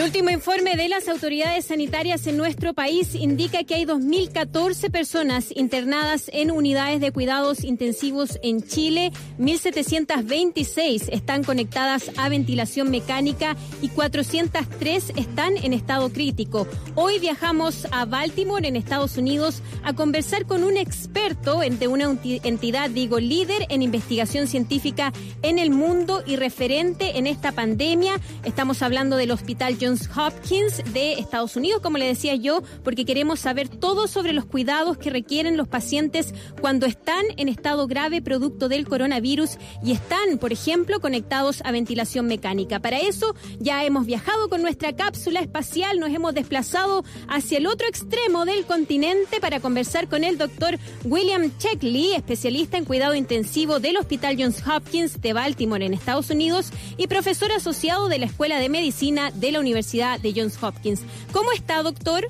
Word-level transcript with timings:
El 0.00 0.06
último 0.06 0.30
informe 0.30 0.76
de 0.76 0.88
las 0.88 1.08
autoridades 1.08 1.66
sanitarias 1.66 2.26
en 2.26 2.38
nuestro 2.38 2.72
país 2.72 3.14
indica 3.14 3.64
que 3.64 3.74
hay 3.74 3.84
2.014 3.84 4.90
personas 4.90 5.54
internadas 5.54 6.30
en 6.32 6.50
unidades 6.50 7.02
de 7.02 7.12
cuidados 7.12 7.64
intensivos 7.64 8.38
en 8.42 8.62
Chile, 8.62 9.12
1.726 9.38 11.10
están 11.12 11.44
conectadas 11.44 12.12
a 12.16 12.30
ventilación 12.30 12.90
mecánica 12.90 13.58
y 13.82 13.90
403 13.90 15.12
están 15.16 15.58
en 15.58 15.74
estado 15.74 16.08
crítico. 16.08 16.66
Hoy 16.94 17.18
viajamos 17.18 17.86
a 17.92 18.06
Baltimore, 18.06 18.66
en 18.66 18.76
Estados 18.76 19.18
Unidos, 19.18 19.62
a 19.84 19.92
conversar 19.92 20.46
con 20.46 20.64
un 20.64 20.78
experto 20.78 21.60
de 21.60 21.88
una 21.88 22.06
entidad, 22.24 22.88
digo, 22.88 23.20
líder 23.20 23.66
en 23.68 23.82
investigación 23.82 24.46
científica 24.46 25.12
en 25.42 25.58
el 25.58 25.68
mundo 25.68 26.22
y 26.24 26.36
referente 26.36 27.18
en 27.18 27.26
esta 27.26 27.52
pandemia. 27.52 28.18
Estamos 28.44 28.80
hablando 28.80 29.16
del 29.16 29.32
Hospital 29.32 29.76
Johns 29.90 30.08
Hopkins 30.16 30.82
de 30.92 31.14
Estados 31.14 31.56
Unidos, 31.56 31.80
como 31.82 31.98
le 31.98 32.06
decía 32.06 32.36
yo, 32.36 32.62
porque 32.84 33.04
queremos 33.04 33.40
saber 33.40 33.68
todo 33.68 34.06
sobre 34.06 34.32
los 34.32 34.44
cuidados 34.44 34.96
que 34.98 35.10
requieren 35.10 35.56
los 35.56 35.66
pacientes 35.66 36.32
cuando 36.60 36.86
están 36.86 37.24
en 37.36 37.48
estado 37.48 37.88
grave 37.88 38.22
producto 38.22 38.68
del 38.68 38.86
coronavirus 38.86 39.58
y 39.82 39.90
están, 39.90 40.38
por 40.38 40.52
ejemplo, 40.52 41.00
conectados 41.00 41.60
a 41.64 41.72
ventilación 41.72 42.26
mecánica. 42.26 42.78
Para 42.78 43.00
eso 43.00 43.34
ya 43.58 43.84
hemos 43.84 44.06
viajado 44.06 44.48
con 44.48 44.62
nuestra 44.62 44.94
cápsula 44.94 45.40
espacial, 45.40 45.98
nos 45.98 46.10
hemos 46.10 46.34
desplazado 46.34 47.04
hacia 47.26 47.58
el 47.58 47.66
otro 47.66 47.88
extremo 47.88 48.44
del 48.44 48.66
continente 48.66 49.40
para 49.40 49.58
conversar 49.58 50.08
con 50.08 50.22
el 50.22 50.38
doctor 50.38 50.78
William 51.02 51.50
Checkley, 51.58 52.12
especialista 52.12 52.78
en 52.78 52.84
cuidado 52.84 53.16
intensivo 53.16 53.80
del 53.80 53.96
Hospital 53.96 54.36
Johns 54.38 54.62
Hopkins 54.64 55.20
de 55.20 55.32
Baltimore 55.32 55.84
en 55.84 55.94
Estados 55.94 56.30
Unidos 56.30 56.70
y 56.96 57.08
profesor 57.08 57.50
asociado 57.50 58.08
de 58.08 58.20
la 58.20 58.26
Escuela 58.26 58.60
de 58.60 58.68
Medicina 58.68 59.32
de 59.32 59.50
la 59.50 59.58
Universidad 59.58 59.69
de 60.18 60.32
Johns 60.34 60.62
Hopkins. 60.62 61.00
¿Cómo 61.32 61.52
está, 61.52 61.82
doctor? 61.82 62.26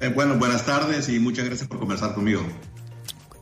Eh, 0.00 0.08
bueno, 0.08 0.36
buenas 0.36 0.66
tardes 0.66 1.08
y 1.08 1.18
muchas 1.18 1.44
gracias 1.44 1.68
por 1.68 1.78
conversar 1.78 2.14
conmigo. 2.14 2.42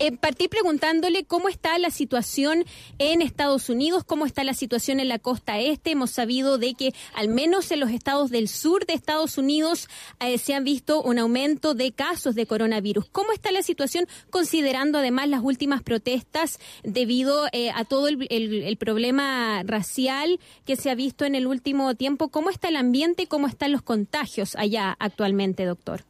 Eh, 0.03 0.13
partí 0.13 0.49
preguntándole 0.49 1.25
cómo 1.25 1.51
está 1.51 1.79
la 1.79 1.91
situación 1.91 2.65
en 2.99 3.21
Estados 3.21 3.69
Unidos, 3.69 4.03
cómo 4.03 4.25
está 4.25 4.45
la 4.45 4.55
situación 4.55 4.99
en 4.99 5.09
la 5.09 5.19
costa 5.19 5.59
este. 5.59 5.91
Hemos 5.91 6.11
sabido 6.11 6.57
de 6.57 6.73
que 6.73 6.95
al 7.13 7.29
menos 7.29 7.71
en 7.71 7.81
los 7.81 7.91
estados 7.91 8.31
del 8.31 8.49
sur 8.49 8.87
de 8.87 8.95
Estados 8.95 9.37
Unidos 9.37 9.91
eh, 10.21 10.39
se 10.39 10.55
han 10.55 10.65
visto 10.65 11.03
un 11.03 11.19
aumento 11.19 11.75
de 11.75 11.93
casos 11.93 12.35
de 12.35 12.47
coronavirus. 12.47 13.11
¿Cómo 13.13 13.33
está 13.33 13.53
la 13.53 13.63
situación 13.63 14.07
considerando 14.31 15.01
además 15.01 15.29
las 15.29 15.43
últimas 15.43 15.83
protestas 15.83 16.59
debido 16.83 17.49
eh, 17.53 17.71
a 17.71 17.85
todo 17.85 18.09
el, 18.09 18.27
el, 18.31 18.77
problema 18.79 19.63
racial 19.65 20.41
que 20.65 20.77
se 20.77 20.89
ha 20.89 20.95
visto 20.95 21.27
en 21.27 21.35
el 21.35 21.47
último 21.47 21.95
tiempo? 21.95 22.31
¿Cómo 22.31 22.49
está 22.49 22.69
el 22.69 22.77
ambiente 22.77 23.25
y 23.25 23.27
cómo 23.27 23.49
están 23.49 23.71
los 23.71 23.83
contagios 23.83 24.57
allá 24.57 24.97
actualmente, 24.99 25.67
doctor? 25.67 26.10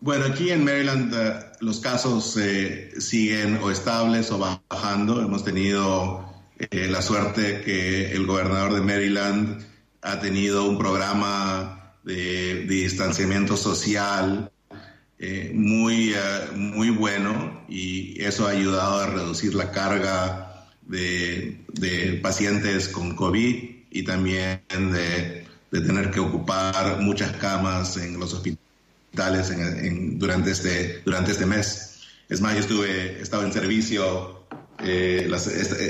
Bueno, 0.00 0.24
aquí 0.24 0.50
en 0.50 0.64
Maryland 0.64 1.12
eh, 1.14 1.46
los 1.60 1.78
casos 1.80 2.36
eh, 2.38 2.90
siguen 2.98 3.58
o 3.62 3.70
estables 3.70 4.30
o 4.30 4.38
bajando. 4.38 5.20
Hemos 5.20 5.44
tenido 5.44 6.24
eh, 6.58 6.88
la 6.88 7.02
suerte 7.02 7.60
que 7.60 8.12
el 8.12 8.26
gobernador 8.26 8.74
de 8.74 8.80
Maryland 8.80 9.62
ha 10.00 10.18
tenido 10.20 10.66
un 10.66 10.78
programa 10.78 11.96
de, 12.02 12.64
distanciamiento 12.66 13.56
social 13.56 14.50
muy, 15.52 16.14
muy 16.56 16.88
bueno 16.88 17.66
y 17.68 18.18
eso 18.24 18.46
ha 18.46 18.52
ayudado 18.52 19.00
a 19.00 19.06
reducir 19.06 19.54
la 19.54 19.70
carga 19.70 20.66
de, 20.86 21.62
de 21.74 22.18
pacientes 22.22 22.88
con 22.88 23.14
COVID 23.14 23.70
y 23.90 24.02
también 24.02 24.62
de, 24.70 25.44
de 25.70 25.80
tener 25.82 26.10
que 26.10 26.20
ocupar 26.20 27.00
muchas 27.00 27.32
camas 27.32 27.98
en 27.98 28.18
los 28.18 28.32
hospitales 28.32 28.69
en, 29.16 30.18
durante, 30.18 30.50
este, 30.50 31.02
durante 31.04 31.32
este 31.32 31.46
mes. 31.46 32.00
Es 32.28 32.40
más, 32.40 32.54
yo 32.54 32.60
estuve, 32.60 33.20
estaba 33.20 33.44
en 33.44 33.52
servicio 33.52 34.46
eh, 34.78 35.28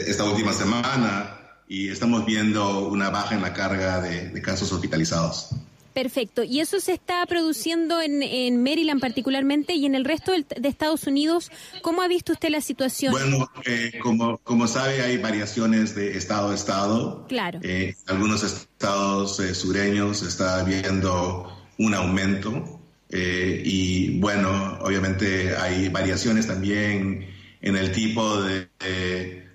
esta, 0.07 0.25
última 0.25 0.53
semana 0.53 1.37
y 1.69 1.89
estamos 1.89 2.25
viendo 2.25 2.89
una 2.89 3.11
baja 3.11 3.35
en 3.35 3.43
la 3.43 3.53
carga 3.53 4.01
de, 4.01 4.41
casos 4.41 4.73
hospitalizados. 4.73 5.51
Perfecto. 5.93 6.45
¿Y 6.45 6.61
eso 6.61 6.81
se 6.81 6.93
está 6.93 7.27
produciendo 7.27 8.01
en, 8.01 8.23
en 8.23 8.63
Maryland 8.63 9.01
particularmente 9.01 9.75
y 9.75 9.87
en 9.87 9.95
el 9.95 10.05
resto 10.05 10.33
de 10.33 10.69
Estados 10.69 11.07
Unidos? 11.07 11.51
¿Cómo 11.83 12.01
ha 12.01 12.09
visto 12.09 12.33
usted 12.33 12.49
la 12.49 12.61
situación? 12.61 13.13
Bueno, 13.13 13.51
eh, 13.67 13.99
como, 14.01 14.39
como 14.39 14.67
sabe, 14.67 15.03
hay 15.03 15.19
variaciones 15.19 15.95
de 15.95 16.17
estado 16.17 16.53
a 16.53 16.55
estado. 16.55 17.27
Claro. 17.29 17.59
Eh, 17.63 17.97
algunos 18.07 18.45
estados 18.45 19.37
sureños 19.53 20.23
está 20.23 20.63
viendo 20.63 21.53
un 21.77 21.95
aumento 21.95 22.80
eh, 23.13 23.63
y 23.65 24.21
bueno, 24.21 24.79
obviamente 24.83 25.57
hay 25.57 25.89
variaciones 25.89 26.47
también 26.47 27.29
en 27.61 27.77
el 27.77 27.91
tipo 27.93 28.43
de, 28.43 28.69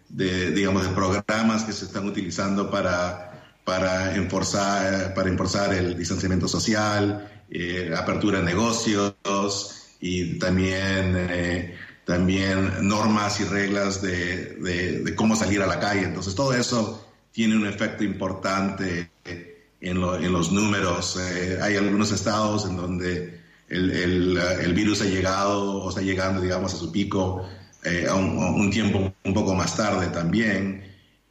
digamos, 0.10 0.84
de 0.84 0.94
programas 0.94 1.64
que 1.64 1.72
se 1.72 1.86
están 1.86 2.06
utilizando 2.06 2.70
para, 2.70 3.56
para, 3.64 4.16
enforzar, 4.16 5.14
para 5.14 5.30
enforzar 5.30 5.74
el 5.74 5.98
distanciamiento 5.98 6.48
social, 6.48 7.46
eh, 7.50 7.94
apertura 7.98 8.40
de 8.40 8.46
negocios 8.46 9.16
y 10.02 10.38
también, 10.38 11.16
eh, 11.16 11.76
también 12.06 12.88
normas 12.88 13.40
y 13.40 13.46
reglas 13.46 14.02
de, 14.02 14.56
de, 15.02 15.16
cómo 15.16 15.36
salir 15.36 15.62
a 15.62 15.68
la 15.68 15.80
calle. 15.80 16.04
Entonces 16.04 16.36
todo 16.36 16.54
eso 16.54 17.08
tiene 17.32 17.56
un 17.56 17.66
efecto 17.66 18.04
importante 18.04 19.12
en, 19.24 19.98
en 19.98 20.32
los 20.34 20.52
números. 20.52 21.18
hay 21.62 21.78
algunos 21.78 22.12
estados 22.12 22.66
en 22.66 22.76
donde 22.76 23.45
el, 23.70 24.38
el, 24.38 24.74
virus 24.74 25.02
ha 25.02 25.06
llegado 25.06 25.82
o 25.82 25.90
está 25.90 26.02
llegando, 26.02 26.42
digamos, 26.42 26.74
a 26.74 26.78
su 26.78 26.92
pico 26.92 27.48
eh, 27.84 28.08
a, 28.10 28.16
un, 28.16 28.70
tiempo 28.72 29.14
un 29.24 29.34
poco 29.34 29.54
más 29.56 29.76
tarde 29.76 30.08
también. 30.08 30.84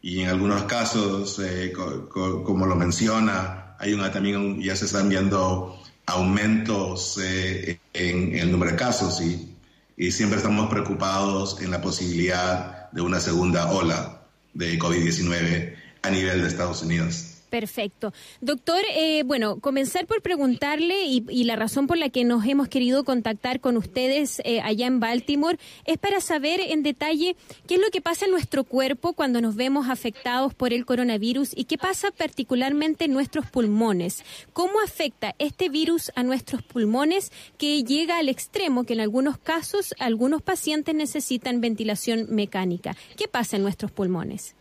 Y 0.02 0.20
en 0.20 0.28
algunos 0.28 0.64
casos, 0.64 1.38
eh, 1.38 1.72
como 1.72 2.66
lo 2.66 2.76
menciona, 2.76 3.76
hay 3.78 3.92
una, 3.92 4.12
también 4.12 4.60
ya 4.62 4.76
se 4.76 4.84
están 4.84 5.08
viendo 5.08 5.80
aumentos 6.06 7.18
eh, 7.22 7.80
en, 7.92 8.34
el 8.36 8.52
número 8.52 8.72
de 8.72 8.76
casos 8.76 9.20
y, 9.22 9.56
y 9.96 10.10
siempre 10.10 10.36
estamos 10.38 10.68
preocupados 10.68 11.60
en 11.62 11.70
la 11.70 11.80
posibilidad 11.80 12.90
de 12.92 13.00
una 13.00 13.20
segunda 13.20 13.70
ola 13.72 14.22
de 14.52 14.78
COVID-19 14.78 15.74
a 16.02 16.10
nivel 16.10 16.42
de 16.42 16.48
Estados 16.48 16.82
Unidos. 16.82 17.33
Perfecto. 17.54 18.12
Doctor, 18.40 18.82
eh, 18.96 19.22
bueno, 19.22 19.60
comenzar 19.60 20.08
por 20.08 20.22
preguntarle 20.22 21.04
y, 21.04 21.44
la 21.44 21.54
razón 21.54 21.86
por 21.86 21.96
la 21.96 22.08
que 22.08 22.24
nos 22.24 22.44
hemos 22.46 22.66
querido 22.66 23.04
contactar 23.04 23.60
con 23.60 23.76
ustedes 23.76 24.42
eh, 24.44 24.60
allá 24.60 24.88
en 24.88 24.98
Baltimore 24.98 25.56
es 25.84 25.96
para 25.96 26.20
saber 26.20 26.58
en 26.58 26.82
detalle 26.82 27.36
qué 27.68 27.76
es 27.76 27.80
lo 27.80 27.90
que 27.90 28.00
pasa 28.00 28.24
en 28.24 28.32
nuestro 28.32 28.64
cuerpo 28.64 29.12
cuando 29.12 29.40
nos 29.40 29.54
vemos 29.54 29.88
afectados 29.88 30.52
por 30.52 30.72
el 30.72 30.84
coronavirus 30.84 31.56
y 31.56 31.66
qué 31.66 31.78
pasa 31.78 32.10
particularmente 32.10 33.04
en 33.04 33.12
nuestros 33.12 33.48
pulmones. 33.48 34.24
¿Cómo 34.52 34.80
afecta 34.84 35.36
este 35.38 35.68
virus 35.68 36.10
a 36.16 36.24
nuestros 36.24 36.60
pulmones 36.64 37.30
que 37.56 37.84
llega 37.84 38.18
al 38.18 38.30
extremo 38.30 38.82
que 38.82 38.94
en 38.94 39.00
algunos 39.00 39.38
casos 39.38 39.94
algunos 40.00 40.42
pacientes 40.42 40.92
necesitan 40.92 41.60
ventilación 41.60 42.26
mecánica? 42.30 42.96
¿Qué 43.16 43.28
pasa 43.28 43.54
en 43.54 43.62
nuestros 43.62 43.92
pulmones? 43.92 44.56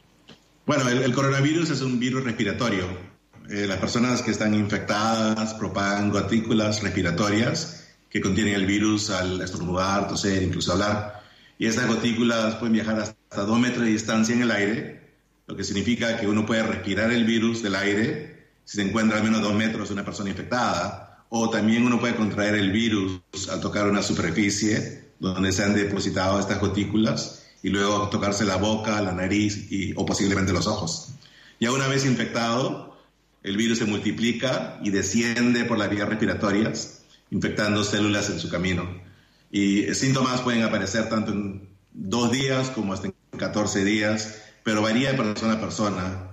Bueno, 0.66 0.88
el, 0.88 1.14
coronavirus 1.14 1.72
es 1.72 1.82
un 1.82 2.00
virus 2.00 2.24
respiratorio. 2.24 2.86
Eh, 3.50 3.68
las 3.68 3.80
personas 3.80 4.22
que 4.22 4.32
están 4.32 4.54
infectadas 4.54 5.54
propagan 5.56 6.10
gotículas 6.10 6.82
respiratorias 6.82 7.86
que 8.10 8.22
contienen 8.22 8.54
el 8.54 8.66
virus 8.66 9.10
al 9.10 9.42
estornudar, 9.42 10.08
toser, 10.08 10.42
incluso 10.42 10.72
hablar. 10.72 11.22
Y 11.60 11.66
estas 11.66 11.88
gotículas 11.88 12.56
pueden 12.56 12.72
viajar 12.72 12.98
hasta 12.98 13.44
dos 13.44 13.60
metros 13.60 13.84
de 13.84 13.92
distancia 13.92 14.34
en 14.34 14.44
el 14.44 14.52
aire, 14.52 15.02
lo 15.48 15.58
que 15.58 15.66
significa 15.66 16.16
que 16.18 16.28
uno 16.28 16.46
puede 16.46 16.64
respirar 16.64 17.12
el 17.12 17.26
virus 17.26 17.62
del 17.62 17.76
aire 17.76 18.52
si 18.64 18.78
se 18.78 18.84
encuentra 18.84 19.18
al 19.18 19.24
menos 19.26 19.42
dos 19.42 19.54
metros 19.54 19.90
de 19.90 19.96
una 19.96 20.06
persona 20.06 20.30
infectada, 20.30 21.26
o 21.28 21.50
también 21.50 21.86
uno 21.86 22.00
puede 22.00 22.16
contraer 22.16 22.56
el 22.56 22.72
virus 22.72 23.22
al 23.52 23.60
tocar 23.60 23.90
una 23.90 24.02
superficie 24.02 25.12
donde 25.20 25.52
se 25.52 25.64
han 25.64 25.76
depositado 25.76 26.40
estas 26.40 26.62
gotículas 26.62 27.43
y 27.64 27.70
luego 27.70 28.10
tocarse 28.10 28.46
la 28.46 28.58
boca, 28.58 29.02
la 29.02 29.14
nariz 29.14 29.68
o 29.96 30.06
posiblemente 30.06 30.52
los 30.52 30.68
ojos. 30.68 31.14
Ya 31.60 31.72
una 31.72 31.88
vez 31.88 32.06
infectado, 32.06 32.98
el 33.42 33.56
virus 33.56 33.80
se 33.80 33.86
multiplica 33.86 34.80
y 34.84 34.90
desciende 34.90 35.64
por 35.64 35.78
las 35.78 35.90
vías 35.90 36.10
respiratorias, 36.10 37.04
infectando 37.32 37.84
células 37.86 38.30
en 38.30 38.40
su 38.40 38.50
camino. 38.50 39.02
Y 39.50 39.94
síntomas 39.96 40.42
pueden 40.42 40.64
aparecer 40.64 41.08
tanto 41.08 41.32
en 41.32 41.70
dos 41.94 42.32
días 42.32 42.70
como 42.70 42.94
hasta 42.94 43.08
en 43.08 43.14
14 43.38 43.86
días, 43.86 44.42
pero 44.64 44.82
varía 44.82 45.12
de 45.12 45.18
persona 45.18 45.54
a 45.54 45.62
persona. 45.62 46.30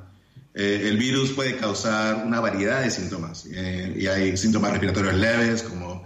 Eh, 0.53 0.88
el 0.88 0.97
virus 0.97 1.31
puede 1.31 1.56
causar 1.56 2.25
una 2.27 2.41
variedad 2.41 2.82
de 2.82 2.91
síntomas 2.91 3.47
eh, 3.53 3.94
y 3.97 4.09
hay 4.09 4.37
síntomas 4.37 4.73
respiratorios 4.73 5.15
leves 5.15 5.62
como 5.62 6.03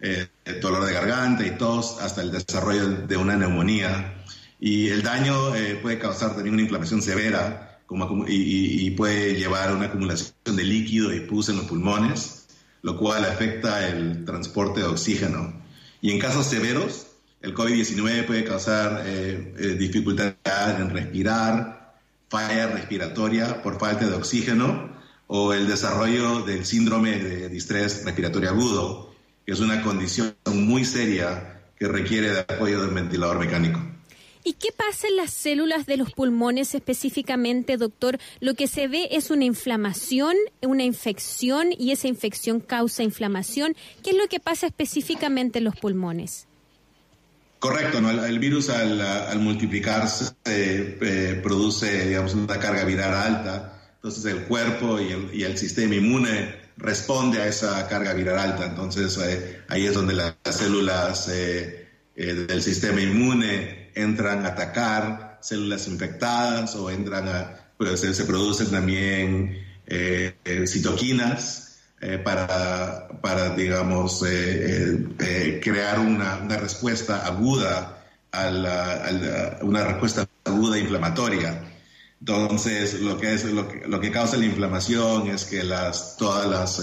eh, 0.00 0.28
dolor 0.60 0.84
de 0.84 0.92
garganta 0.92 1.46
y 1.46 1.52
tos 1.52 1.98
hasta 2.02 2.20
el 2.20 2.30
desarrollo 2.30 2.88
de 2.88 3.16
una 3.16 3.36
neumonía 3.36 4.15
y 4.58 4.88
el 4.88 5.02
daño 5.02 5.54
eh, 5.54 5.78
puede 5.80 5.98
causar 5.98 6.34
también 6.34 6.54
una 6.54 6.62
inflamación 6.62 7.02
severa 7.02 7.80
y, 8.26 8.90
puede 8.92 9.34
llevar 9.34 9.68
a 9.68 9.74
una 9.74 9.86
acumulación 9.86 10.34
de 10.44 10.64
líquido 10.64 11.14
y 11.14 11.20
pus 11.20 11.48
en 11.50 11.56
los 11.56 11.66
pulmones, 11.66 12.46
lo 12.82 12.96
cual 12.96 13.24
afecta 13.24 13.86
el 13.88 14.24
transporte 14.24 14.80
de 14.80 14.86
oxígeno. 14.86 15.62
Y 16.00 16.10
en 16.10 16.18
casos 16.18 16.46
severos, 16.46 17.06
el 17.42 17.54
COVID-19 17.54 18.26
puede 18.26 18.44
causar 18.44 19.02
eh, 19.06 19.54
eh, 19.58 19.66
dificultad 19.78 20.34
en 20.80 20.90
respirar, 20.90 21.94
falla 22.28 22.68
respiratoria 22.68 23.62
por 23.62 23.78
falta 23.78 24.08
de 24.08 24.14
oxígeno 24.14 24.90
o 25.28 25.52
el 25.52 25.68
desarrollo 25.68 26.40
del 26.40 26.64
síndrome 26.64 27.18
de 27.18 27.48
distrés 27.48 28.04
respiratorio 28.04 28.50
agudo, 28.50 29.14
que 29.44 29.52
es 29.52 29.60
una 29.60 29.82
condición 29.82 30.34
muy 30.46 30.84
seria 30.84 31.62
que 31.78 31.86
requiere 31.86 32.30
de 32.30 32.40
apoyo 32.40 32.80
del 32.80 32.94
ventilador 32.94 33.38
mecánico. 33.38 33.95
¿Y 34.46 34.52
qué 34.52 34.68
pasa 34.70 35.08
en 35.08 35.16
las 35.16 35.32
células 35.32 35.86
de 35.86 35.96
los 35.96 36.12
pulmones 36.12 36.72
específicamente, 36.76 37.76
doctor? 37.76 38.20
Lo 38.38 38.54
que 38.54 38.68
se 38.68 38.86
ve 38.86 39.08
es 39.10 39.32
una 39.32 39.44
inflamación, 39.44 40.36
una 40.62 40.84
infección, 40.84 41.70
y 41.76 41.90
esa 41.90 42.06
infección 42.06 42.60
causa 42.60 43.02
inflamación. 43.02 43.74
¿Qué 44.04 44.10
es 44.10 44.16
lo 44.16 44.28
que 44.28 44.38
pasa 44.38 44.68
específicamente 44.68 45.58
en 45.58 45.64
los 45.64 45.74
pulmones? 45.74 46.46
Correcto, 47.58 48.00
¿no? 48.00 48.08
el, 48.08 48.38
virus 48.38 48.70
al, 48.70 49.40
multiplicarse 49.40 50.26
eh, 50.44 51.40
produce 51.42 52.06
digamos, 52.06 52.34
una 52.34 52.60
carga 52.60 52.84
viral 52.84 53.14
alta, 53.14 53.90
entonces 53.96 54.26
el 54.26 54.44
cuerpo 54.44 55.00
y 55.00 55.42
el, 55.42 55.58
sistema 55.58 55.96
inmune 55.96 56.54
responde 56.76 57.42
a 57.42 57.48
esa 57.48 57.88
carga 57.88 58.14
viral 58.14 58.38
alta, 58.38 58.66
entonces 58.66 59.18
eh, 59.18 59.62
ahí 59.66 59.86
es 59.86 59.94
donde 59.94 60.14
las 60.14 60.36
células 60.48 61.28
eh, 61.30 61.88
del 62.14 62.62
sistema 62.62 63.00
inmune 63.00 63.85
entran 63.96 64.44
a 64.44 64.50
atacar 64.50 65.38
células 65.40 65.88
infectadas 65.88 66.76
o 66.76 66.90
entran 66.90 67.28
a, 67.28 67.56
pues, 67.76 68.00
se, 68.00 68.24
producen 68.24 68.70
también 68.70 69.64
eh, 69.86 70.36
eh, 70.44 70.66
citoquinas 70.66 71.80
eh, 72.00 72.18
para, 72.18 73.08
para, 73.22 73.50
digamos, 73.50 74.22
crear 75.62 75.98
una, 75.98 76.36
una, 76.36 76.56
respuesta 76.58 77.26
aguda 77.26 78.04
a, 78.30 78.50
la, 78.50 79.58
una 79.62 79.84
respuesta 79.84 80.28
aguda 80.44 80.78
inflamatoria. 80.78 81.62
Entonces, 82.20 83.00
lo 83.00 83.18
que, 83.18 83.34
es, 83.34 83.44
lo 83.44 83.66
que, 83.68 83.86
lo 83.86 83.98
que 83.98 84.10
causa 84.10 84.36
la 84.36 84.44
inflamación 84.44 85.28
es 85.28 85.44
que 85.44 85.64
las, 85.64 86.16
todas 86.18 86.46
las, 86.46 86.82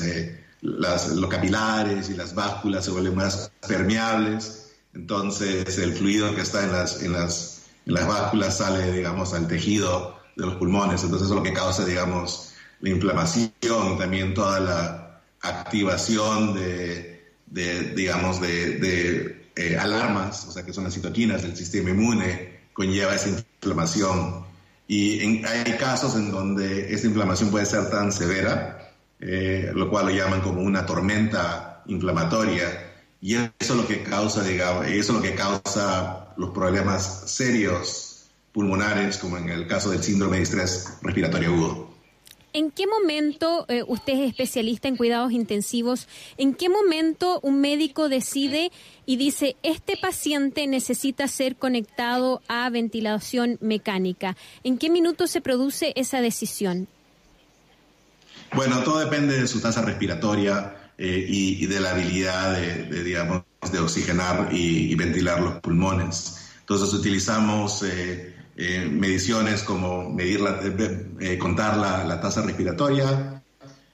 las, 0.62 1.10
los 1.10 1.30
capilares 1.30 2.10
y 2.10 2.16
las 2.16 2.34
básculas 2.34 2.86
se 2.86 2.92
vuelven 2.92 3.16
más 3.16 3.52
permeables 3.68 4.63
entonces 4.94 5.78
el 5.78 5.94
fluido 5.94 6.36
que 6.36 6.42
está 6.42 6.64
en 6.64 6.72
las, 6.72 7.02
en 7.02 7.14
las, 7.14 7.64
en 7.86 7.94
las 7.94 8.08
básculas 8.08 8.58
sale, 8.58 8.92
digamos, 8.92 9.34
al 9.34 9.48
tejido 9.48 10.20
de 10.36 10.46
los 10.46 10.56
pulmones. 10.56 11.04
Entonces 11.04 11.28
eso 11.28 11.34
es 11.34 11.40
lo 11.40 11.44
que 11.44 11.54
causa, 11.54 11.86
digamos, 11.86 12.54
la 12.82 12.90
inflamación, 12.90 13.98
también 13.98 14.34
toda 14.34 14.60
la 14.60 15.22
activación 15.42 16.54
de, 16.54 17.34
de 17.48 17.94
digamos, 17.96 18.40
de, 18.42 18.78
de 18.80 19.50
eh, 19.56 19.78
alarmas, 19.78 20.46
o 20.46 20.52
sea, 20.52 20.64
que 20.64 20.74
son 20.74 20.86
las 20.86 20.94
citoquinas 20.94 21.44
del 21.44 21.56
sistema 21.56 21.90
inmune, 21.90 22.62
conlleva 22.74 23.16
esa 23.16 23.30
inflamación. 23.30 24.46
Y 24.88 25.44
hay 25.46 25.78
casos 25.80 26.16
en 26.16 26.32
donde 26.32 26.94
esa 26.94 27.08
inflamación 27.08 27.50
puede 27.52 27.66
ser 27.66 27.90
tan 27.90 28.12
severa, 28.12 28.92
eh, 29.20 29.72
lo 29.74 29.90
cual 29.90 30.08
lo 30.08 30.12
llaman 30.12 30.42
como 30.42 30.62
una 30.62 30.86
tormenta 30.86 31.84
inflamatoria, 31.88 32.93
y 33.24 33.36
eso 33.36 33.54
es 33.58 33.70
lo 33.70 33.88
que 33.88 34.04
causa, 34.04 34.44
digamos, 34.44 34.86
eso 34.86 35.14
es 35.14 35.18
lo 35.18 35.22
que 35.22 35.34
causa 35.34 36.34
los 36.36 36.50
problemas 36.50 37.24
serios 37.32 38.26
pulmonares, 38.52 39.18
como 39.18 39.38
en 39.38 39.48
el 39.48 39.66
caso 39.66 39.92
del 39.92 40.04
síndrome 40.04 40.38
de 40.38 40.44
estrés 40.44 40.98
respiratorio 41.02 41.54
agudo. 41.54 41.90
¿En 42.52 42.70
qué 42.70 42.86
momento, 42.86 43.66
eh, 43.70 43.82
usted 43.88 44.14
es 44.16 44.30
especialista 44.30 44.90
en 44.90 44.98
cuidados 44.98 45.32
intensivos, 45.32 46.10
en 46.38 46.54
qué 46.54 46.68
momento 46.68 47.40
un 47.44 47.62
médico 47.62 48.10
decide 48.10 48.74
y 49.06 49.16
dice, 49.16 49.56
este 49.64 49.96
paciente 49.96 50.68
necesita 50.68 51.30
ser 51.30 51.56
conectado 51.56 52.42
a 52.50 52.70
ventilación 52.70 53.58
mecánica? 53.62 54.36
¿En 54.66 54.78
qué 54.78 54.90
minuto 54.90 55.28
se 55.28 55.40
produce 55.40 55.94
esa 55.96 56.20
decisión? 56.20 56.90
Bueno, 58.54 58.84
todo 58.84 59.00
depende 59.00 59.40
de 59.40 59.48
su 59.48 59.62
tasa 59.62 59.82
respiratoria, 59.82 60.83
eh, 60.98 61.26
y, 61.28 61.66
de 61.66 61.80
la 61.80 61.92
habilidad 61.92 62.56
de, 62.56 63.04
digamos, 63.04 63.44
de 63.72 63.80
oxigenar 63.80 64.50
y, 64.52 64.94
ventilar 64.94 65.42
los 65.42 65.56
pulmones. 65.56 66.52
Entonces 66.60 66.94
utilizamos 66.94 67.82
eh, 67.82 68.36
eh, 68.56 68.88
mediciones 68.92 69.64
como 69.64 70.12
medir 70.12 70.40
la, 70.42 70.60
contar 71.40 71.78
la, 71.78 72.22
tasa 72.22 72.44
respiratoria, 72.44 73.42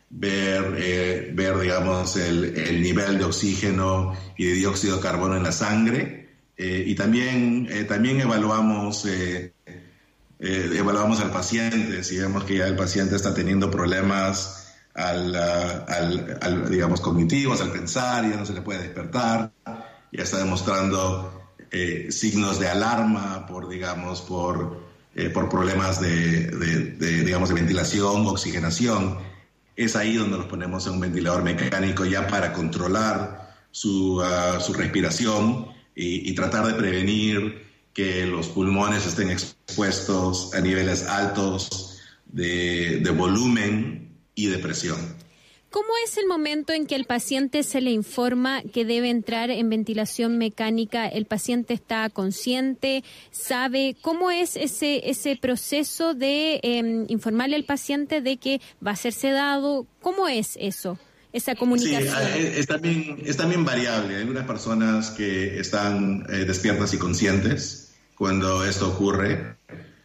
ver, 0.10 1.34
ver 1.34 1.60
digamos, 1.60 2.18
el, 2.18 2.58
el, 2.58 2.82
nivel 2.82 3.18
de 3.18 3.24
oxígeno 3.24 4.14
y 4.38 4.48
de 4.48 4.54
dióxido 4.56 4.98
de 4.98 5.02
carbono 5.02 5.38
en 5.38 5.44
la 5.44 5.54
sangre 5.54 6.28
y 6.58 6.94
también, 6.96 7.70
también 7.88 8.20
evaluamos 8.20 9.08
evaluamos 10.38 11.22
al 11.22 11.32
paciente, 11.32 12.04
si 12.04 12.18
vemos 12.18 12.44
que 12.44 12.58
ya 12.58 12.68
el 12.68 12.76
paciente 12.76 13.16
está 13.16 13.34
teniendo 13.34 13.72
problemas 13.72 14.59
al, 14.94 16.70
digamos, 16.70 17.02
cognitivos, 17.02 17.62
al 17.62 17.72
pensar, 17.72 18.30
ya 18.30 18.38
no 18.38 18.46
se 18.46 18.54
le 18.54 18.62
puede 18.62 18.84
despertar, 18.84 19.52
ya 20.12 20.24
está 20.24 20.38
demostrando 20.38 21.52
eh, 21.72 22.08
signos 22.12 22.60
de 22.60 22.68
alarma 22.68 23.46
por, 23.48 23.70
digamos, 23.70 24.22
por, 24.22 24.82
eh, 25.16 25.30
por 25.30 25.50
problemas 25.50 26.02
de, 26.02 26.52
digamos, 27.24 27.50
de 27.50 27.56
ventilación, 27.56 28.26
oxigenación. 28.26 29.20
Es 29.76 29.96
ahí 29.96 30.16
donde 30.16 30.38
nos 30.38 30.48
ponemos 30.48 30.86
en 30.88 30.94
un 30.94 31.00
ventilador 31.00 31.44
mecánico 31.44 32.06
ya 32.06 32.28
para 32.28 32.52
controlar 32.52 33.56
su, 33.72 34.22
ah, 34.22 34.60
su 34.60 34.74
respiración 34.74 35.68
y, 35.96 36.30
y 36.30 36.36
tratar 36.36 36.66
de 36.66 36.74
prevenir 36.74 37.70
que 37.94 38.26
los 38.26 38.48
pulmones 38.48 39.06
estén 39.06 39.30
expuestos 39.30 40.54
a 40.54 40.62
niveles 40.62 41.08
altos 41.08 42.00
de, 42.26 43.00
de 43.02 43.10
volumen 43.12 44.09
y 44.46 44.48
depresión. 44.48 44.98
¿Cómo 45.70 45.90
es 46.04 46.18
el 46.18 46.26
momento 46.26 46.74
en 46.74 46.88
que 46.88 46.96
el 46.96 47.06
paciente 47.06 47.62
se 47.62 47.80
le 47.80 47.92
informa 47.92 48.64
que 48.74 48.86
debe 48.86 49.12
entrar 49.12 49.52
en 49.52 49.70
ventilación 49.70 50.40
mecánica? 50.40 51.08
¿El 51.08 51.26
paciente 51.26 51.76
está 51.76 52.10
consciente? 52.10 53.04
¿Sabe 53.30 53.96
cómo 54.02 54.32
es 54.32 54.56
ese, 54.56 55.08
ese 55.08 55.36
proceso 55.36 56.16
de 56.16 56.60
em, 56.64 57.06
informarle 57.08 57.56
al 57.56 57.66
paciente 57.66 58.22
de 58.22 58.38
que 58.38 58.62
va 58.86 58.92
a 58.92 58.96
ser 58.96 59.14
sedado? 59.14 59.86
¿Cómo 60.02 60.28
es 60.28 60.58
eso? 60.60 60.98
Esa 61.34 61.54
comunicación. 61.54 62.16
Sí, 62.34 62.48
es, 62.56 62.66
también, 62.66 63.20
es 63.24 63.38
también 63.38 63.64
variable. 63.64 64.16
Hay 64.16 64.22
algunas 64.22 64.48
personas 64.48 65.12
que 65.12 65.60
están 65.60 66.26
eh, 66.30 66.46
despiertas 66.46 66.96
y 66.96 66.98
conscientes 66.98 67.94
cuando 68.16 68.66
esto 68.66 68.90
ocurre, 68.90 69.56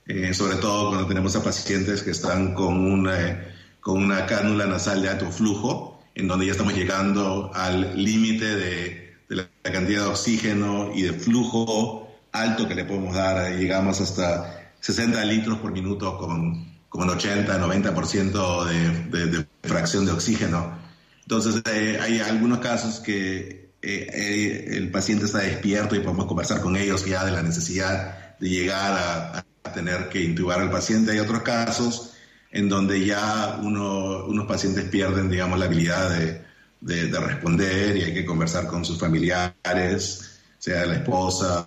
eh, 0.07 0.35
sobre 0.35 0.57
todo 0.57 0.91
cuando 0.91 1.09
tenemos 1.09 1.35
a 1.37 1.43
pacientes 1.43 2.03
que 2.03 2.11
están 2.11 2.53
con 2.53 2.79
una 2.79 3.54
con 3.85 4.03
una 4.03 4.25
cánula 4.25 4.65
nasal 4.65 5.03
de 5.03 5.11
alto 5.11 5.31
flujo, 5.31 6.03
en 6.15 6.27
donde 6.27 6.47
ya 6.47 6.53
estamos 6.53 6.73
llegando 6.73 7.51
al 7.53 8.03
límite 8.03 8.57
de, 8.57 9.15
la 9.29 9.47
cantidad 9.63 10.05
de 10.05 10.09
oxígeno 10.09 10.91
y 10.95 11.03
de 11.03 11.13
flujo 11.13 12.09
alto 12.33 12.67
que 12.67 12.75
le 12.75 12.87
podemos 12.87 13.15
dar. 13.15 13.53
Llegamos 13.53 14.01
hasta 14.01 14.73
60 14.81 15.23
litros 15.27 15.59
por 15.59 15.71
minuto 15.71 16.17
con, 16.17 16.67
con 16.89 17.03
un 17.03 17.11
80, 17.11 17.61
90% 17.61 18.65
de, 19.11 19.27
de, 19.27 19.47
fracción 19.63 20.07
de 20.07 20.13
oxígeno. 20.13 20.79
Entonces, 21.21 21.63
eh, 21.71 21.99
hay 22.01 22.21
algunos 22.21 22.61
casos 22.61 23.01
que 23.01 23.75
eh, 23.83 24.07
eh, 24.15 24.67
el 24.79 24.91
paciente 24.91 25.27
está 25.27 25.41
despierto 25.41 25.95
y 25.95 26.01
podemos 26.01 26.25
conversar 26.25 26.63
con 26.63 26.75
ellos 26.75 27.05
ya 27.05 27.23
de 27.23 27.33
la 27.33 27.43
necesidad 27.43 28.39
de 28.39 28.49
llegar 28.49 28.93
a, 28.93 29.45
a 29.65 29.73
tener 29.75 30.09
que 30.09 30.23
intubar 30.23 30.61
al 30.61 30.71
paciente. 30.71 31.13
Hay 31.13 31.19
otros 31.19 31.43
casos 31.43 32.14
en 32.55 32.69
donde 32.69 33.05
ya 33.05 33.59
uno, 33.61 34.27
unos 34.27 34.47
pacientes 34.47 34.85
pierden, 34.85 35.29
digamos, 35.29 35.59
la 35.59 35.65
habilidad 35.65 36.09
de, 36.09 36.41
de, 36.81 37.19
responder 37.19 37.97
y 37.97 38.03
hay 38.03 38.15
que 38.15 38.25
conversar 38.25 38.69
con 38.69 38.85
sus 38.85 38.97
familiares, 38.97 40.41
sea 40.57 40.87
la 40.87 40.95
esposa, 40.95 41.65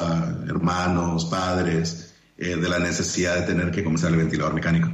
hermanos, 0.47 1.25
padres, 1.25 2.13
eh, 2.37 2.55
de 2.55 2.69
la 2.69 2.79
necesidad 2.79 3.35
de 3.35 3.47
tener 3.47 3.69
que 3.69 3.83
comenzar 3.83 4.11
el 4.11 4.17
ventilador 4.17 4.53
mecánico. 4.53 4.89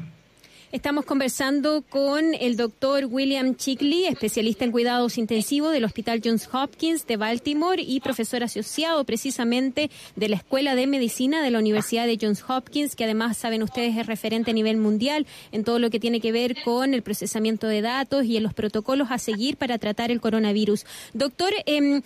Estamos 0.73 1.05
conversando 1.05 1.83
con 1.87 2.33
el 2.33 2.57
doctor 2.57 3.05
William 3.05 3.55
Chickley, 3.55 4.07
especialista 4.07 4.65
en 4.65 4.71
cuidados 4.71 5.19
intensivos 5.19 5.71
del 5.71 5.83
Hospital 5.83 6.19
Johns 6.23 6.49
Hopkins 6.51 7.05
de 7.05 7.15
Baltimore 7.15 7.79
y 7.79 7.99
profesor 7.99 8.41
asociado 8.41 9.03
precisamente 9.03 9.91
de 10.15 10.29
la 10.29 10.37
Escuela 10.37 10.73
de 10.73 10.87
Medicina 10.87 11.43
de 11.43 11.51
la 11.51 11.59
Universidad 11.59 12.07
de 12.07 12.17
Johns 12.19 12.43
Hopkins, 12.47 12.95
que 12.95 13.03
además, 13.03 13.37
saben 13.37 13.61
ustedes, 13.61 13.95
es 13.95 14.07
referente 14.07 14.49
a 14.49 14.55
nivel 14.55 14.77
mundial 14.77 15.27
en 15.51 15.63
todo 15.63 15.77
lo 15.77 15.91
que 15.91 15.99
tiene 15.99 16.19
que 16.19 16.31
ver 16.31 16.55
con 16.63 16.95
el 16.95 17.03
procesamiento 17.03 17.67
de 17.67 17.83
datos 17.83 18.25
y 18.25 18.37
en 18.37 18.41
los 18.41 18.55
protocolos 18.55 19.11
a 19.11 19.19
seguir 19.19 19.57
para 19.57 19.77
tratar 19.77 20.09
el 20.09 20.21
coronavirus. 20.21 20.87
Doctor, 21.13 21.53
eh, 21.67 22.01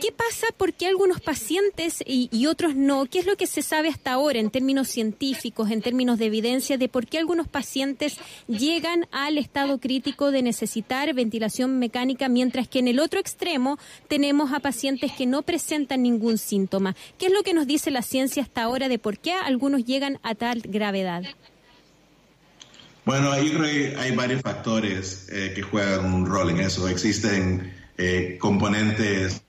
¿Qué 0.00 0.12
pasa? 0.12 0.46
¿Por 0.56 0.72
qué 0.72 0.86
algunos 0.86 1.20
pacientes 1.20 2.02
y, 2.06 2.46
otros 2.46 2.74
no? 2.74 3.04
¿Qué 3.04 3.18
es 3.18 3.26
lo 3.26 3.36
que 3.36 3.46
se 3.46 3.60
sabe 3.60 3.90
hasta 3.90 4.12
ahora 4.12 4.38
en 4.38 4.50
términos 4.50 4.88
científicos, 4.88 5.70
en 5.70 5.82
términos 5.82 6.18
de 6.18 6.26
evidencia, 6.26 6.78
de 6.78 6.88
por 6.88 7.06
qué 7.06 7.18
algunos 7.18 7.48
pacientes 7.48 8.16
llegan 8.48 9.06
al 9.12 9.36
estado 9.36 9.78
crítico 9.78 10.30
de 10.30 10.42
necesitar 10.42 11.12
ventilación 11.12 11.78
mecánica, 11.78 12.30
mientras 12.30 12.66
que 12.66 12.78
en 12.78 12.88
el 12.88 12.98
otro 12.98 13.20
extremo 13.20 13.78
tenemos 14.08 14.54
a 14.54 14.60
pacientes 14.60 15.12
que 15.12 15.26
no 15.26 15.42
presentan 15.42 16.02
ningún 16.02 16.38
síntoma? 16.38 16.96
¿Qué 17.18 17.26
es 17.26 17.32
lo 17.32 17.42
que 17.42 17.52
nos 17.52 17.66
dice 17.66 17.90
la 17.90 18.02
ciencia 18.02 18.42
hasta 18.42 18.62
ahora 18.62 18.88
de 18.88 18.98
por 18.98 19.18
qué 19.18 19.32
algunos 19.34 19.84
llegan 19.84 20.18
a 20.22 20.34
tal 20.34 20.62
gravedad? 20.62 21.24
Bueno, 23.04 23.32
ahí 23.32 23.52
hay 23.98 24.16
varios 24.16 24.40
factores 24.40 25.28
eh, 25.30 25.52
que 25.54 25.60
juegan 25.60 26.06
un 26.06 26.24
rol 26.24 26.50
en 26.50 26.60
eso. 26.60 26.88
Existen 26.88 27.70
eh, 27.98 28.38
componentes 28.40 29.42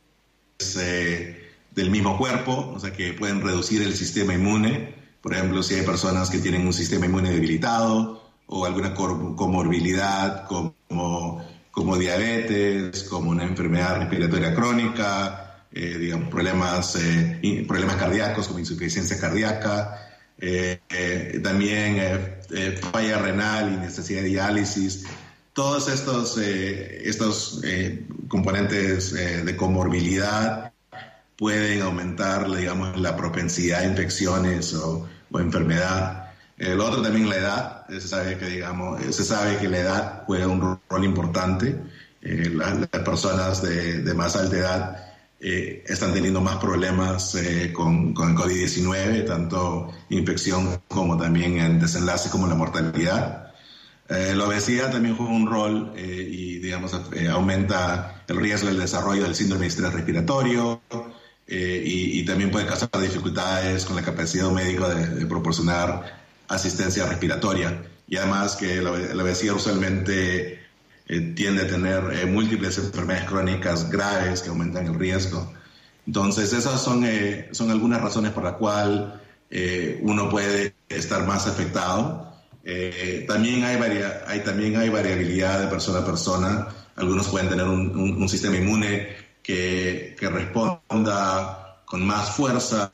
eh, 0.79 1.49
del 1.71 1.89
mismo 1.89 2.17
cuerpo, 2.17 2.73
o 2.75 2.79
sea, 2.79 2.91
que 2.91 3.13
pueden 3.13 3.41
reducir 3.41 3.81
el 3.81 3.93
sistema 3.95 4.33
inmune. 4.33 4.95
Por 5.21 5.33
ejemplo, 5.33 5.63
si 5.63 5.75
hay 5.75 5.85
personas 5.85 6.29
que 6.29 6.39
tienen 6.39 6.65
un 6.65 6.73
sistema 6.73 7.05
inmune 7.05 7.31
debilitado 7.31 8.21
o 8.47 8.65
alguna 8.65 8.93
comorbilidad 8.93 10.45
como, 10.47 11.45
como 11.71 11.97
diabetes, 11.97 13.03
como 13.03 13.29
una 13.31 13.43
enfermedad 13.43 13.99
respiratoria 13.99 14.53
crónica, 14.53 15.65
eh, 15.71 15.97
digamos, 15.97 16.29
problemas, 16.29 16.95
eh, 16.95 17.65
problemas 17.67 17.95
cardíacos 17.95 18.47
como 18.47 18.59
insuficiencia 18.59 19.19
cardíaca, 19.19 20.07
también 21.43 22.01
falla 22.91 23.19
renal 23.19 23.73
y 23.73 23.77
necesidad 23.77 24.23
de 24.23 24.27
diálisis. 24.29 25.05
Todos 25.53 25.89
estos, 25.89 26.37
estos 26.37 27.61
componentes 28.31 29.11
eh, 29.11 29.43
de 29.43 29.57
comorbilidad 29.57 30.71
pueden 31.37 31.81
aumentar, 31.81 32.49
digamos, 32.49 32.97
la 32.97 33.17
propensidad 33.17 33.81
a 33.81 33.85
infecciones 33.85 34.73
o, 34.73 35.07
enfermedad. 35.33 36.31
El 36.57 36.79
otro 36.79 37.01
también 37.01 37.29
la 37.29 37.35
edad, 37.35 37.87
se 37.89 38.01
sabe 38.01 38.37
que, 38.37 38.45
digamos, 38.45 39.01
se 39.13 39.23
sabe 39.23 39.57
que 39.57 39.67
la 39.67 39.77
edad 39.79 40.23
juega 40.25 40.47
un 40.47 40.79
rol 40.89 41.03
importante. 41.03 41.77
Eh, 42.21 42.49
las, 42.53 42.87
personas 43.03 43.61
de, 43.61 44.13
más 44.13 44.35
alta 44.35 44.57
edad 44.57 45.13
eh, 45.39 45.83
están 45.87 46.13
teniendo 46.13 46.39
más 46.39 46.57
problemas 46.57 47.35
con, 47.73 48.13
con, 48.13 48.29
el 48.29 48.35
COVID-19, 48.35 49.25
tanto 49.25 49.91
infección 50.09 50.81
como 50.87 51.17
también 51.17 51.57
el 51.57 51.79
desenlace 51.79 52.29
como 52.29 52.47
la 52.47 52.55
mortalidad. 52.55 53.50
Eh, 54.11 54.35
la 54.35 54.43
obesidad 54.43 54.91
también 54.91 55.15
juega 55.15 55.31
un 55.31 55.47
rol 55.47 55.93
eh, 55.95 56.27
y, 56.29 56.59
digamos, 56.59 56.91
eh, 57.13 57.29
aumenta 57.29 58.23
el 58.27 58.35
riesgo 58.35 58.67
del 58.67 58.77
desarrollo 58.77 59.23
del 59.23 59.35
síndrome 59.35 59.61
de 59.61 59.67
estrés 59.69 59.93
respiratorio 59.93 60.81
y, 61.47 62.23
también 62.25 62.51
puede 62.51 62.65
causar 62.65 62.89
dificultades 63.01 63.85
con 63.85 63.95
la 63.95 64.01
capacidad 64.03 64.49
médica 64.51 64.89
de, 64.89 65.07
de 65.07 65.25
proporcionar 65.25 66.19
asistencia 66.49 67.05
respiratoria. 67.05 67.83
Y 68.07 68.17
además 68.17 68.55
que 68.57 68.81
la, 68.81 68.91
obesidad 68.91 69.55
usualmente 69.55 70.59
tiende 71.35 71.63
a 71.63 71.67
tener 71.67 72.27
múltiples 72.27 72.77
enfermedades 72.77 73.27
crónicas 73.27 73.89
graves 73.89 74.41
que 74.41 74.49
aumentan 74.49 74.85
el 74.85 74.95
riesgo. 74.95 75.51
Entonces, 76.07 76.53
esas 76.53 76.81
son, 76.81 77.05
son 77.51 77.71
algunas 77.71 78.01
razones 78.01 78.31
por 78.31 78.43
las 78.43 78.53
cuales 78.53 79.01
uno 80.01 80.29
puede 80.29 80.73
estar 80.89 81.25
más 81.27 81.47
afectado. 81.47 82.30
Eh, 82.63 83.25
también, 83.27 83.63
hay 83.63 83.77
hay, 84.27 84.39
también 84.41 84.77
hay 84.77 84.89
variabilidad 84.89 85.59
de 85.61 85.67
persona 85.67 85.99
a 85.99 86.05
persona. 86.05 86.67
Algunos 86.95 87.27
pueden 87.27 87.49
tener 87.49 87.65
un, 87.65 88.29
sistema 88.29 88.57
inmune 88.57 89.07
que, 89.41 90.15
que, 90.19 90.29
responda 90.29 91.77
con 91.85 92.05
más 92.05 92.35
fuerza 92.35 92.89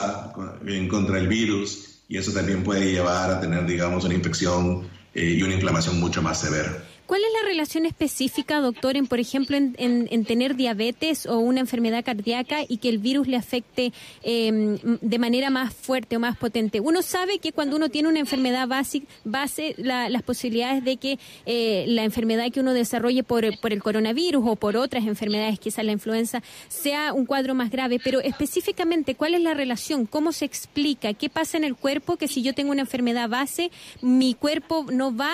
en 0.66 0.88
contra 0.88 1.16
del 1.16 1.28
virus 1.28 2.02
y 2.08 2.16
eso 2.16 2.32
también 2.32 2.64
puede 2.64 2.90
llevar 2.90 3.30
a 3.30 3.40
tener, 3.40 3.66
digamos, 3.66 4.04
una 4.04 4.14
infección 4.14 4.88
eh, 5.14 5.36
y 5.38 5.42
una 5.42 5.54
inflamación 5.54 6.00
mucho 6.00 6.22
más 6.22 6.40
severa. 6.40 6.84
¿Cuál 7.18 7.30
es 7.34 7.42
la 7.42 7.48
relación 7.48 7.84
específica, 7.84 8.60
doctor, 8.60 8.96
en, 8.96 9.08
por 9.08 9.18
ejemplo, 9.18 9.56
en, 9.56 10.24
tener 10.24 10.54
diabetes 10.54 11.26
o 11.26 11.40
una 11.40 11.58
enfermedad 11.58 12.04
cardíaca 12.04 12.60
y 12.68 12.76
que 12.76 12.88
el 12.88 12.98
virus 12.98 13.26
le 13.26 13.36
afecte 13.36 13.92
em, 14.22 14.78
de 15.00 15.18
manera 15.18 15.50
más 15.50 15.74
fuerte 15.74 16.16
o 16.16 16.20
más 16.20 16.36
potente? 16.36 16.78
Uno 16.78 17.02
sabe 17.02 17.40
que 17.40 17.50
cuando 17.50 17.74
uno 17.74 17.88
tiene 17.88 18.08
una 18.08 18.20
enfermedad 18.20 18.68
base, 18.68 19.02
base 19.24 19.74
las 19.78 20.22
posibilidades 20.22 20.84
de 20.84 20.96
que 20.96 21.18
eh, 21.44 21.86
la 21.88 22.04
enfermedad 22.04 22.52
que 22.52 22.60
uno 22.60 22.72
desarrolle 22.72 23.24
por, 23.24 23.44
por 23.58 23.72
el 23.72 23.82
coronavirus 23.82 24.44
o 24.46 24.54
por 24.54 24.76
otras 24.76 25.04
enfermedades, 25.04 25.58
quizás 25.58 25.84
la 25.84 25.90
influenza, 25.90 26.40
sea 26.68 27.12
un 27.12 27.26
cuadro 27.26 27.52
más 27.56 27.72
grave. 27.72 27.98
Pero 27.98 28.20
específicamente, 28.20 29.16
¿cuál 29.16 29.34
es 29.34 29.42
la 29.42 29.54
relación? 29.54 30.06
¿Cómo 30.06 30.30
se 30.30 30.44
explica? 30.44 31.14
¿Qué 31.14 31.28
pasa 31.28 31.56
en 31.56 31.64
el 31.64 31.74
cuerpo 31.74 32.16
que 32.16 32.28
si 32.28 32.42
yo 32.42 32.54
tengo 32.54 32.70
una 32.70 32.82
enfermedad 32.82 33.28
base, 33.28 33.72
mi 34.02 34.34
cuerpo 34.34 34.86
no 34.92 35.16
va 35.16 35.32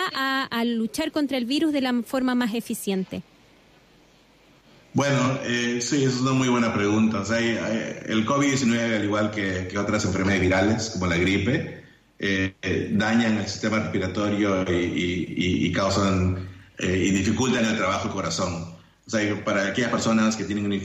a 0.50 0.64
luchar 0.64 1.12
contra 1.12 1.36
el 1.36 1.44
virus? 1.44 1.73
De 1.74 1.82
la 1.82 1.92
forma 2.06 2.34
más 2.34 2.54
eficiente? 2.54 3.22
Bueno, 4.94 5.40
eh, 5.44 5.80
sí, 5.82 6.04
es 6.04 6.20
una 6.20 6.32
muy 6.32 6.48
buena 6.48 6.72
pregunta. 6.72 7.24
el 7.28 8.24
COVID-19, 8.24 8.96
al 8.96 9.04
igual 9.04 9.30
que, 9.32 9.76
otras 9.76 10.04
enfermedades 10.04 10.40
virales, 10.40 10.90
como 10.90 11.06
la 11.06 11.16
gripe, 11.16 11.82
eh, 12.20 12.54
dañan 12.92 13.38
el 13.38 13.48
sistema 13.48 13.80
respiratorio 13.80 14.64
y, 14.70 15.72
causan 15.72 16.48
eh, 16.78 17.06
y 17.08 17.10
dificultan 17.10 17.64
el 17.64 17.76
trabajo 17.76 18.04
del 18.04 18.14
corazón. 18.14 18.52
O 19.06 19.10
sea, 19.10 19.44
para 19.44 19.66
aquellas 19.66 19.90
personas 19.90 20.36
que 20.36 20.44
tienen 20.44 20.64
una, 20.64 20.76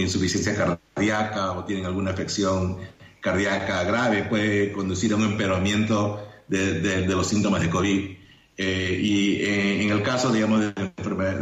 insuficiencia 0.00 0.56
cardíaca 0.56 1.52
o 1.52 1.64
tienen 1.64 1.84
alguna 1.84 2.12
afección 2.12 2.78
cardíaca 3.20 3.84
grave, 3.84 4.24
puede 4.24 4.72
conducir 4.72 5.12
a 5.12 5.16
un 5.16 5.24
empeoramiento 5.24 6.26
de 6.48 7.06
los 7.06 7.28
síntomas 7.28 7.60
de 7.60 7.68
COVID. 7.68 8.18
Eh, 8.60 8.98
y 9.00 9.36
eh, 9.40 9.67
el 9.98 10.02
caso, 10.02 10.32
digamos, 10.32 10.60
de, 10.60 10.92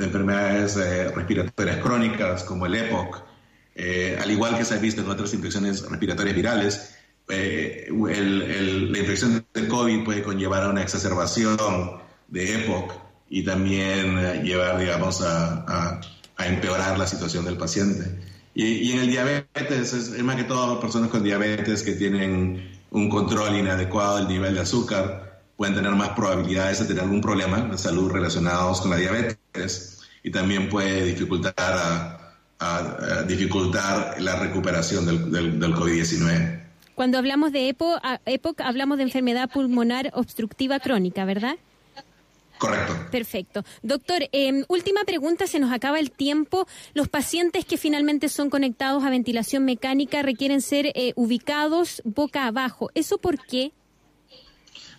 enfermedades 0.03 0.77
eh, 0.77 1.09
respiratorias 1.09 1.79
crónicas 1.79 2.45
como 2.45 2.67
el 2.67 2.75
EPOC, 2.75 3.23
al 4.21 4.31
igual 4.31 4.57
que 4.57 4.65
se 4.65 4.75
ha 4.75 4.79
visto 4.79 5.03
en 5.03 5.11
otras 5.11 5.35
infecciones 5.35 5.83
respiratorias 5.89 6.35
virales, 6.35 6.97
la 7.29 8.99
infección 8.99 9.45
del 9.53 9.69
COVID 9.69 10.05
puede 10.05 10.23
conllevar 10.23 10.65
a 10.65 10.71
una 10.71 10.83
exacerbación 10.83 11.59
de 12.29 12.55
EPOC 12.55 13.07
y 13.29 13.43
también 13.43 14.43
llevar, 14.43 14.79
digamos, 14.79 15.23
a, 15.23 16.01
a, 16.37 16.47
empeorar 16.47 16.99
la 16.99 17.07
situación 17.07 17.45
del 17.45 17.57
paciente. 17.57 18.19
Y, 18.55 18.93
en 18.93 19.01
el 19.01 19.11
diabetes, 19.11 19.93
es, 19.93 20.09
es, 20.09 20.23
más 20.23 20.37
que 20.37 20.45
todo 20.45 20.81
personas 20.81 21.11
con 21.11 21.23
diabetes 21.23 21.83
que 21.83 21.93
tienen 21.93 22.71
un 22.91 23.09
control 23.09 23.57
inadecuado 23.57 24.19
del 24.19 24.29
nivel 24.29 24.55
de 24.55 24.61
azúcar, 24.61 25.36
pueden 25.57 25.75
tener 25.75 25.93
más 25.93 26.11
probabilidades 26.11 26.81
de 26.81 26.87
tener 26.87 27.03
algún 27.03 27.21
problema 27.21 27.61
de 27.63 27.79
salud 27.79 28.11
relacionados 28.11 28.81
con 28.81 28.91
la 28.91 28.97
diabetes 28.97 30.01
y 30.23 30.31
también 30.31 30.69
puede 30.69 31.05
dificultar, 31.05 31.55
a, 32.59 33.23
dificultar 33.27 34.21
la 34.21 34.37
recuperación 34.37 35.07
del, 35.07 35.61
del, 35.61 35.75
COVID-19. 35.75 36.63
Cuando 36.95 37.19
hablamos 37.19 37.53
de 37.53 37.69
EPOC, 37.69 38.61
hablamos 38.61 38.99
de 38.99 39.05
enfermedad 39.05 39.51
pulmonar 39.51 40.11
obstructiva 40.15 40.81
crónica, 40.81 41.25
¿verdad? 41.25 41.57
Correcto. 42.59 42.95
Perfecto. 43.11 43.65
Doctor, 43.83 44.29
eh, 44.33 44.65
última 44.69 45.05
pregunta, 45.05 45.47
se 45.47 45.59
nos 45.59 45.73
acaba 45.73 45.99
el 45.99 46.11
tiempo. 46.11 46.67
Los 46.95 47.09
pacientes 47.09 47.67
que 47.67 47.77
finalmente 47.77 48.29
son 48.31 48.49
conectados 48.49 49.05
a 49.05 49.11
ventilación 49.11 49.65
mecánica 49.65 50.23
requieren 50.23 50.63
ser 50.63 50.87
eh, 50.95 51.13
ubicados 51.17 52.01
boca 52.05 52.47
abajo. 52.47 52.91
¿Eso 52.95 53.19
por 53.19 53.45
qué? 53.45 53.73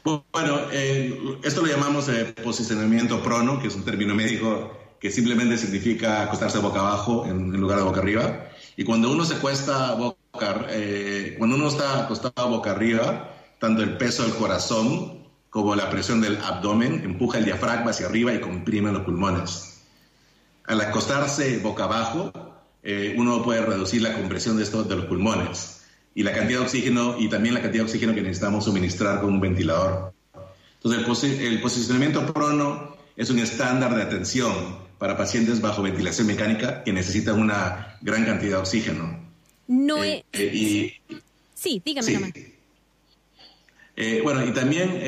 Bueno, 0.04 0.60
eh, 0.72 1.39
esto 1.44 1.62
lo 1.62 1.68
llamamos 1.68 2.08
eh, 2.10 2.34
posicionamiento 2.44 3.22
prono, 3.22 3.60
que 3.60 3.68
es 3.68 3.75
un 3.75 3.84
término 3.84 4.16
médico 4.16 4.72
que 5.00 5.12
simplemente 5.12 5.58
significa 5.58 6.24
acostarse 6.24 6.60
boca 6.60 6.80
abajo 6.80 7.25
en, 7.25 7.51
lugar 7.60 7.77
de 7.80 7.84
boca 7.84 8.00
arriba. 8.00 8.48
Y 8.75 8.84
cuando 8.84 9.12
uno 9.12 9.25
se 9.25 9.36
cuesta 9.36 9.94
boca, 9.94 10.66
eh, 10.70 11.36
cuando 11.38 11.56
uno 11.56 11.68
está 11.68 12.04
acostado 12.04 12.50
boca 12.50 12.72
arriba, 12.72 13.34
tanto 13.60 13.84
el 13.84 13.98
peso 13.98 14.24
del 14.24 14.34
corazón 14.34 15.27
como 15.50 15.75
la 15.75 15.89
presión 15.89 16.22
del 16.22 16.38
abdomen 16.38 17.01
empuja 17.04 17.39
el 17.39 17.46
diafragma 17.46 17.92
hacia 17.92 18.08
arriba 18.08 18.34
y 18.34 18.39
comprime 18.39 18.92
los 18.92 19.04
pulmones. 19.04 19.82
Al 20.66 20.82
acostarse 20.82 21.60
boca 21.60 21.86
abajo, 21.86 22.32
uno 23.18 23.44
puede 23.44 23.62
reducir 23.62 24.01
la 24.01 24.13
compresión 24.13 24.58
de, 24.58 24.63
estos, 24.63 24.88
de 24.88 24.96
los 24.96 25.06
pulmones 25.06 25.76
y 26.17 26.24
la 26.24 26.33
cantidad 26.33 26.62
de 26.62 26.65
oxígeno 26.65 27.15
y 27.19 27.29
también 27.29 27.53
la 27.53 27.62
cantidad 27.62 27.83
de 27.83 27.89
oxígeno 27.89 28.15
que 28.15 28.24
necesitamos 28.24 28.65
suministrar 28.65 29.21
con 29.21 29.33
un 29.33 29.39
ventilador. 29.39 30.15
Entonces, 30.83 31.39
el, 31.41 31.62
posicionamiento 31.62 32.33
prono 32.33 32.95
es 33.15 33.29
un 33.29 33.38
estándar 33.38 33.95
de 33.95 34.01
atención 34.01 34.79
para 34.97 35.15
pacientes 35.15 35.62
bajo 35.62 35.83
ventilación 35.83 36.25
mecánica 36.25 36.83
que 36.83 36.91
necesitan 36.91 37.39
una 37.39 38.00
gran 38.01 38.25
cantidad 38.25 38.53
de 38.53 38.57
oxígeno. 38.57 39.29
No 39.67 40.03
eh, 40.03 40.25
es... 40.31 40.41
Eh, 40.41 40.93
sí, 41.53 41.83
dígame. 41.86 42.33
Eh, 43.95 44.21
bueno, 44.24 44.43
y 44.43 44.51
también, 44.53 45.00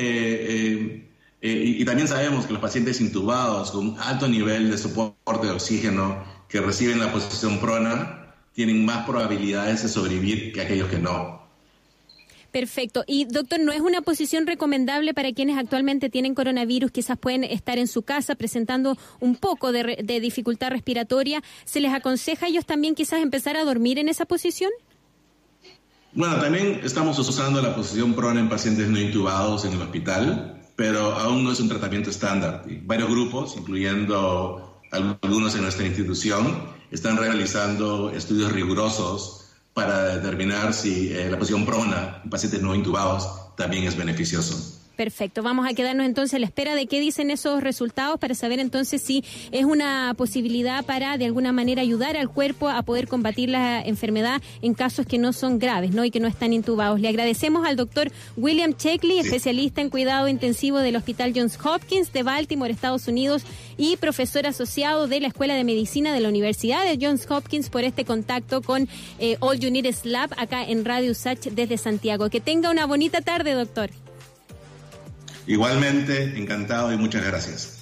y, 1.42 1.84
también 1.84 2.06
sabemos 2.06 2.46
que 2.46 2.52
los 2.52 2.62
pacientes 2.62 3.00
intubados 3.00 3.72
con 3.72 3.96
alto 3.98 4.28
nivel 4.28 4.70
de 4.70 4.78
soporte 4.78 5.48
de 5.48 5.54
oxígeno 5.54 6.22
que 6.48 6.60
reciben 6.60 7.00
la 7.00 7.10
posición 7.10 7.58
prona 7.58 8.19
tienen 8.54 8.84
más 8.84 9.06
probabilidades 9.06 9.82
de 9.82 9.88
sobrevivir 9.88 10.52
que 10.52 10.60
aquellos 10.60 10.88
que 10.88 10.98
no. 10.98 11.40
Perfecto. 12.50 13.04
Y 13.06 13.26
doctor, 13.26 13.60
¿no 13.60 13.72
es 13.72 13.80
una 13.80 14.02
posición 14.02 14.46
recomendable 14.46 15.14
para 15.14 15.32
quienes 15.32 15.56
actualmente 15.56 16.10
tienen 16.10 16.34
coronavirus? 16.34 16.90
Quizás 16.90 17.16
pueden 17.16 17.44
estar 17.44 17.78
en 17.78 17.86
su 17.86 18.02
casa 18.02 18.34
presentando 18.34 18.98
un 19.20 19.36
poco 19.36 19.70
de, 19.70 19.98
de 20.02 20.20
dificultad 20.20 20.70
respiratoria. 20.70 21.42
¿Se 21.64 21.80
les 21.80 21.92
aconseja 21.92 22.46
a 22.46 22.48
ellos 22.48 22.66
también 22.66 22.96
quizás 22.96 23.22
empezar 23.22 23.56
a 23.56 23.64
dormir 23.64 23.98
en 24.00 24.08
esa 24.08 24.24
posición? 24.24 24.72
Bueno, 26.12 26.40
también 26.40 26.80
estamos 26.82 27.16
usando 27.20 27.62
la 27.62 27.76
posición 27.76 28.14
prona 28.14 28.40
en 28.40 28.48
pacientes 28.48 28.88
no 28.88 28.98
intubados 28.98 29.64
en 29.64 29.74
el 29.74 29.82
hospital, 29.82 30.60
pero 30.74 31.12
aún 31.14 31.44
no 31.44 31.52
es 31.52 31.60
un 31.60 31.68
tratamiento 31.68 32.10
estándar. 32.10 32.64
Varios 32.82 33.08
grupos, 33.08 33.56
incluyendo 33.56 34.80
algunos 34.90 35.54
en 35.54 35.62
nuestra 35.62 35.86
institución, 35.86 36.79
están 36.90 37.16
realizando 37.16 38.10
estudios 38.10 38.52
rigurosos 38.52 39.44
para 39.74 40.16
determinar 40.16 40.74
si 40.74 41.12
eh, 41.12 41.30
la 41.30 41.38
posición 41.38 41.64
prona 41.64 42.20
en 42.24 42.30
pacientes 42.30 42.60
no 42.60 42.74
intubados 42.74 43.54
también 43.56 43.84
es 43.84 43.96
beneficioso. 43.96 44.79
Perfecto, 45.00 45.42
vamos 45.42 45.66
a 45.66 45.72
quedarnos 45.72 46.04
entonces 46.04 46.34
a 46.34 46.38
la 46.38 46.44
espera 46.44 46.74
de 46.74 46.86
qué 46.86 47.00
dicen 47.00 47.30
esos 47.30 47.62
resultados 47.62 48.20
para 48.20 48.34
saber 48.34 48.60
entonces 48.60 49.00
si 49.00 49.24
es 49.50 49.64
una 49.64 50.12
posibilidad 50.14 50.84
para 50.84 51.16
de 51.16 51.24
alguna 51.24 51.52
manera 51.52 51.80
ayudar 51.80 52.18
al 52.18 52.28
cuerpo 52.28 52.68
a 52.68 52.82
poder 52.82 53.08
combatir 53.08 53.48
la 53.48 53.80
enfermedad 53.80 54.42
en 54.60 54.74
casos 54.74 55.06
que 55.06 55.16
no 55.16 55.32
son 55.32 55.58
graves 55.58 55.92
¿no? 55.92 56.04
y 56.04 56.10
que 56.10 56.20
no 56.20 56.28
están 56.28 56.52
intubados. 56.52 57.00
Le 57.00 57.08
agradecemos 57.08 57.66
al 57.66 57.76
doctor 57.76 58.12
William 58.36 58.74
Checkley, 58.74 59.20
especialista 59.20 59.80
en 59.80 59.88
cuidado 59.88 60.28
intensivo 60.28 60.80
del 60.80 60.96
Hospital 60.96 61.32
Johns 61.34 61.58
Hopkins 61.64 62.12
de 62.12 62.22
Baltimore, 62.22 62.70
Estados 62.70 63.08
Unidos, 63.08 63.44
y 63.78 63.96
profesor 63.96 64.46
asociado 64.46 65.08
de 65.08 65.20
la 65.20 65.28
Escuela 65.28 65.54
de 65.54 65.64
Medicina 65.64 66.12
de 66.12 66.20
la 66.20 66.28
Universidad 66.28 66.84
de 66.84 66.98
Johns 67.00 67.26
Hopkins 67.30 67.70
por 67.70 67.84
este 67.84 68.04
contacto 68.04 68.60
con 68.60 68.86
eh, 69.18 69.38
All 69.40 69.64
United 69.64 69.94
Lab 70.04 70.34
acá 70.36 70.62
en 70.62 70.84
Radio 70.84 71.14
Sach 71.14 71.40
desde 71.40 71.78
Santiago. 71.78 72.28
Que 72.28 72.42
tenga 72.42 72.68
una 72.68 72.84
bonita 72.84 73.22
tarde, 73.22 73.52
doctor. 73.52 73.88
Igualmente, 75.50 76.38
encantado 76.38 76.92
y 76.92 76.96
muchas 76.96 77.24
gracias. 77.24 77.79